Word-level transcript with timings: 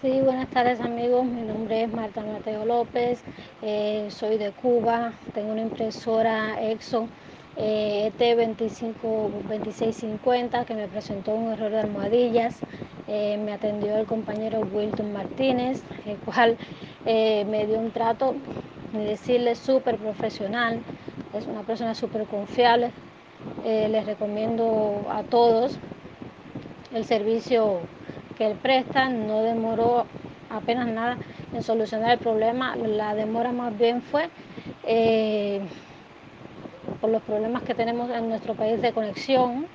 Sí, 0.00 0.20
buenas 0.22 0.48
tardes 0.50 0.80
amigos, 0.80 1.26
mi 1.26 1.42
nombre 1.42 1.82
es 1.82 1.92
Marta 1.92 2.24
Mateo 2.24 2.64
López, 2.64 3.22
eh, 3.60 4.08
soy 4.10 4.38
de 4.38 4.52
Cuba, 4.52 5.12
tengo 5.32 5.50
una 5.52 5.60
impresora 5.60 6.56
Exxon 6.70 7.10
eh, 7.56 8.06
ET252650 8.06 10.64
que 10.64 10.74
me 10.74 10.88
presentó 10.88 11.34
un 11.34 11.52
error 11.52 11.70
de 11.72 11.80
almohadillas, 11.80 12.62
eh, 13.08 13.36
me 13.38 13.52
atendió 13.52 13.96
el 13.98 14.06
compañero 14.06 14.60
Wilton 14.60 15.12
Martínez, 15.12 15.82
el 16.06 16.18
cual 16.20 16.58
eh, 17.04 17.44
me 17.46 17.66
dio 17.66 17.80
un 17.80 17.90
trato, 17.90 18.36
ni 18.92 19.04
decirle, 19.04 19.54
súper 19.56 19.98
profesional, 19.98 20.84
es 21.32 21.46
una 21.48 21.64
persona 21.64 21.94
súper 21.94 22.26
confiable, 22.26 22.92
les 23.64 24.06
recomiendo 24.06 25.08
a 25.10 25.24
todos 25.24 25.80
el 26.92 27.04
servicio 27.04 27.86
que 28.38 28.46
él 28.46 28.56
presta, 28.62 29.08
no 29.08 29.42
demoró 29.42 30.06
apenas 30.48 30.86
nada 30.86 31.18
en 31.52 31.62
solucionar 31.62 32.12
el 32.12 32.18
problema, 32.18 32.76
la 32.76 33.14
demora 33.14 33.50
más 33.50 33.76
bien 33.76 34.00
fue 34.00 34.30
eh, 34.84 35.60
por 37.00 37.10
los 37.10 37.20
problemas 37.22 37.64
que 37.64 37.74
tenemos 37.74 38.08
en 38.10 38.28
nuestro 38.28 38.54
país 38.54 38.80
de 38.80 38.92
conexión, 38.92 39.66